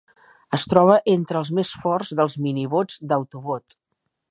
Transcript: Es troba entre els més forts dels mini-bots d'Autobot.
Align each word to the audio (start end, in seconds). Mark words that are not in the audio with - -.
Es 0.57 0.63
troba 0.71 0.95
entre 1.15 1.39
els 1.41 1.51
més 1.59 1.75
forts 1.83 2.11
dels 2.21 2.39
mini-bots 2.47 2.99
d'Autobot. 3.13 3.81